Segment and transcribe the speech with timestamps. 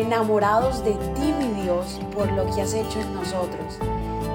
[0.00, 3.78] enamorados de ti, mi Dios, por lo que has hecho en nosotros.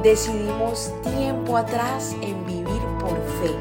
[0.04, 3.52] Decidimos tiempo atrás en vivir por fe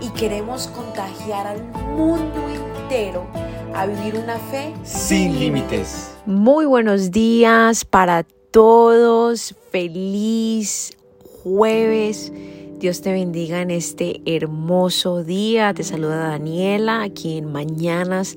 [0.00, 1.62] y queremos contagiar al
[1.96, 3.26] mundo entero
[3.74, 6.16] a vivir una fe sin límites.
[6.26, 9.54] Muy buenos días para todos.
[9.70, 10.96] Feliz
[11.42, 12.32] jueves.
[12.78, 15.72] Dios te bendiga en este hermoso día.
[15.74, 18.36] Te saluda Daniela aquí en Mañanas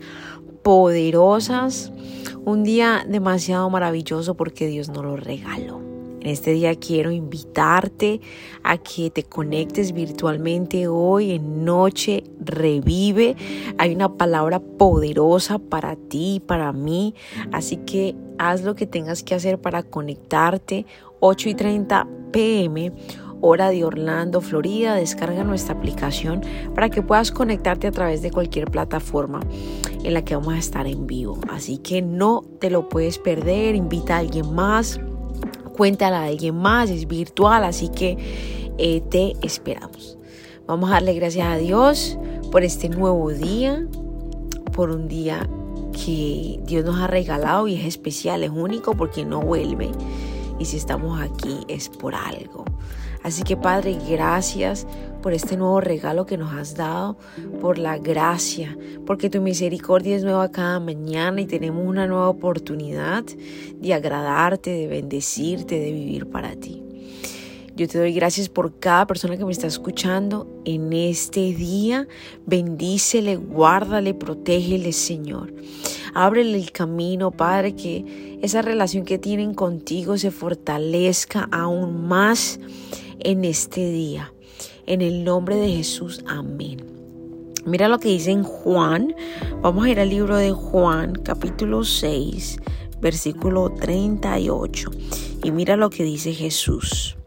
[0.67, 1.93] Poderosas.
[2.43, 5.79] Un día demasiado maravilloso porque Dios nos lo regaló.
[6.19, 8.19] En este día quiero invitarte
[8.63, 13.37] a que te conectes virtualmente hoy en Noche Revive.
[13.77, 17.15] Hay una palabra poderosa para ti, para mí.
[17.53, 20.85] Así que haz lo que tengas que hacer para conectarte.
[21.21, 22.91] 8 y 30 pm
[23.39, 24.95] hora de Orlando, Florida.
[24.95, 26.41] Descarga nuestra aplicación
[26.75, 29.39] para que puedas conectarte a través de cualquier plataforma
[30.07, 31.39] en la que vamos a estar en vivo.
[31.49, 33.75] Así que no te lo puedes perder.
[33.75, 34.99] Invita a alguien más
[35.77, 38.17] cuéntala a alguien más, es virtual, así que
[38.77, 40.17] eh, te esperamos.
[40.65, 42.17] Vamos a darle gracias a Dios
[42.51, 43.85] por este nuevo día,
[44.73, 45.47] por un día
[45.93, 49.89] que Dios nos ha regalado y es especial, es único porque no vuelve.
[50.59, 52.65] Y si estamos aquí es por algo.
[53.23, 54.87] Así que Padre, gracias
[55.21, 57.17] por este nuevo regalo que nos has dado,
[57.59, 63.25] por la gracia, porque tu misericordia es nueva cada mañana y tenemos una nueva oportunidad
[63.25, 66.83] de agradarte, de bendecirte, de vivir para ti.
[67.75, 72.07] Yo te doy gracias por cada persona que me está escuchando en este día.
[72.47, 75.53] Bendícele, guárdale, protégele, Señor.
[76.13, 82.59] Ábrele el camino, Padre, que esa relación que tienen contigo se fortalezca aún más
[83.19, 84.33] en este día.
[84.85, 86.85] En el nombre de Jesús, amén.
[87.65, 89.13] Mira lo que dice en Juan.
[89.61, 92.59] Vamos a ir al libro de Juan, capítulo 6,
[93.01, 94.89] versículo 38.
[95.43, 97.17] Y mira lo que dice Jesús.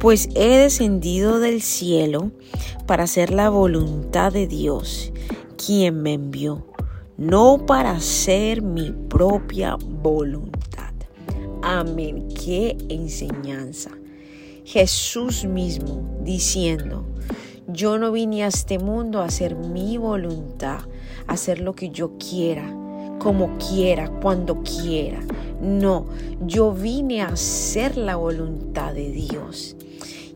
[0.00, 2.32] Pues he descendido del cielo
[2.86, 5.12] para hacer la voluntad de Dios,
[5.56, 6.66] quien me envió,
[7.16, 10.92] no para hacer mi propia voluntad.
[11.62, 12.28] Amén.
[12.28, 13.90] Qué enseñanza.
[14.64, 17.06] Jesús mismo diciendo,
[17.68, 20.80] yo no vine a este mundo a hacer mi voluntad,
[21.26, 22.68] a hacer lo que yo quiera,
[23.18, 25.20] como quiera, cuando quiera.
[25.60, 26.06] No,
[26.44, 29.76] yo vine a hacer la voluntad de Dios.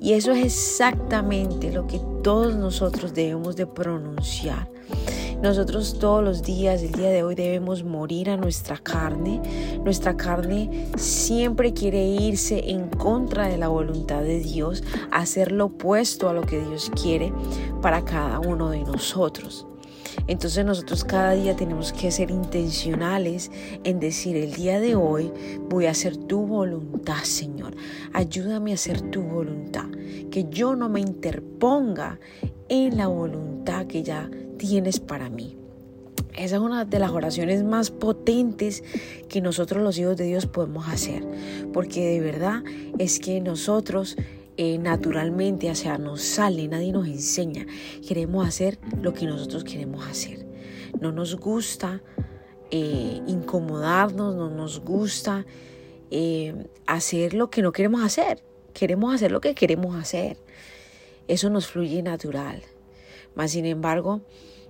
[0.00, 4.68] Y eso es exactamente lo que todos nosotros debemos de pronunciar.
[5.42, 9.40] Nosotros todos los días, el día de hoy, debemos morir a nuestra carne.
[9.84, 14.82] Nuestra carne siempre quiere irse en contra de la voluntad de Dios,
[15.12, 17.32] hacer lo opuesto a lo que Dios quiere
[17.80, 19.64] para cada uno de nosotros.
[20.26, 23.52] Entonces nosotros cada día tenemos que ser intencionales
[23.84, 25.32] en decir, el día de hoy
[25.68, 27.76] voy a hacer tu voluntad, Señor.
[28.12, 29.86] Ayúdame a hacer tu voluntad.
[30.32, 32.18] Que yo no me interponga
[32.68, 34.28] en la voluntad que ya
[34.58, 35.56] tienes para mí.
[36.36, 38.84] Esa es una de las oraciones más potentes
[39.28, 41.24] que nosotros los hijos de Dios podemos hacer,
[41.72, 42.62] porque de verdad
[42.98, 44.16] es que nosotros
[44.56, 47.66] eh, naturalmente, o sea, nos sale, nadie nos enseña,
[48.06, 50.46] queremos hacer lo que nosotros queremos hacer.
[51.00, 52.02] No nos gusta
[52.70, 55.46] eh, incomodarnos, no nos gusta
[56.10, 58.42] eh, hacer lo que no queremos hacer,
[58.74, 60.36] queremos hacer lo que queremos hacer.
[61.28, 62.62] Eso nos fluye natural.
[63.38, 64.20] Mas, sin embargo,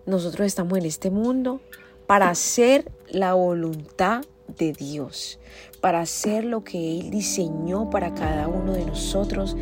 [0.05, 1.63] nosotros estamos en este mundo
[2.07, 4.27] para hacer la voluntad
[4.59, 5.41] de Dios,
[5.81, 9.57] para hacer lo que Él diseñó para cada uno de nosotros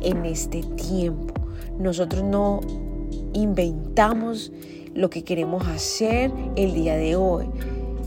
[0.00, 1.34] en este tiempo.
[1.78, 2.62] Nosotros no
[3.34, 4.50] inventamos
[4.94, 7.44] lo que queremos hacer el día de hoy.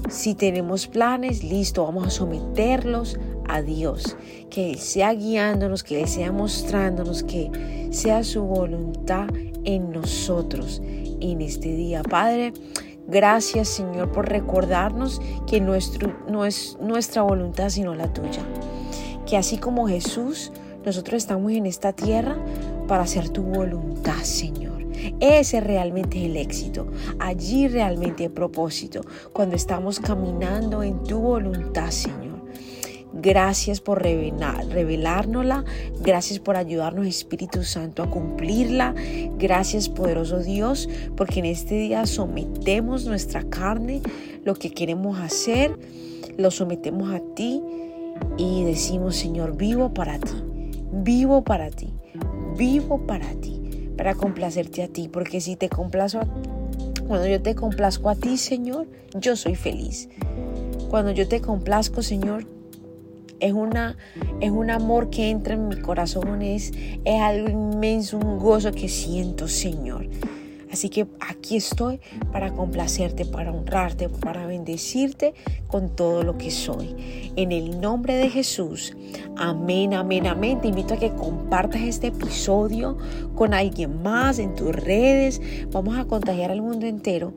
[0.10, 4.18] Si tenemos planes, listo, vamos a someterlos a Dios.
[4.50, 9.28] Que Él sea guiándonos, que Él sea mostrándonos, que sea su voluntad
[9.66, 12.02] en nosotros en este día.
[12.02, 12.54] Padre,
[13.08, 18.42] gracias Señor por recordarnos que nuestro, no es nuestra voluntad sino la tuya.
[19.28, 20.52] Que así como Jesús,
[20.84, 22.36] nosotros estamos en esta tierra
[22.88, 24.79] para hacer tu voluntad, Señor.
[25.20, 26.88] Ese realmente es el éxito.
[27.20, 29.02] Allí realmente el propósito.
[29.34, 32.30] Cuando estamos caminando en tu voluntad, Señor.
[33.12, 35.66] Gracias por revelárnosla.
[36.02, 38.94] Gracias por ayudarnos, Espíritu Santo, a cumplirla.
[39.38, 40.88] Gracias, poderoso Dios,
[41.18, 44.02] porque en este día sometemos nuestra carne,
[44.46, 45.76] lo que queremos hacer,
[46.38, 47.62] lo sometemos a ti
[48.38, 50.34] y decimos, Señor, vivo para ti,
[50.92, 51.94] vivo para ti,
[52.58, 53.59] vivo para ti,
[54.00, 56.28] para complacerte a ti, porque si te complazo a
[57.06, 60.08] cuando yo te complazco a ti, Señor, yo soy feliz.
[60.90, 62.46] Cuando yo te complazco, Señor,
[63.42, 63.98] es, una,
[64.40, 66.72] es un amor que entra en mi corazón, es,
[67.04, 70.08] es algo inmenso, un gozo que siento, Señor.
[70.72, 72.00] Así que aquí estoy
[72.32, 75.34] para complacerte, para honrarte, para bendecirte
[75.68, 77.32] con todo lo que soy.
[77.36, 78.96] En el nombre de Jesús.
[79.36, 80.62] Amén, amén, amén.
[80.62, 82.98] Te invito a que compartas este episodio
[83.36, 85.42] con alguien más en tus redes.
[85.72, 87.34] Vamos a contagiar al mundo entero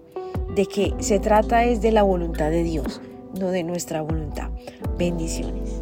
[0.55, 3.01] de que se trata es de la voluntad de Dios,
[3.39, 4.51] no de nuestra voluntad.
[4.99, 5.82] Bendiciones.